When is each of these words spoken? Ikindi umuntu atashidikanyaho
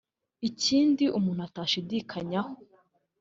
Ikindi 0.49 1.03
umuntu 1.17 1.41
atashidikanyaho 1.47 2.53